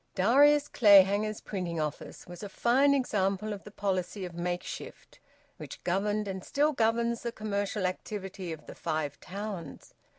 [0.15, 5.19] Darius Clayhanger's printing office was a fine example of the policy of makeshift
[5.57, 9.93] which governed and still governs the commercial activity of the Five Towns.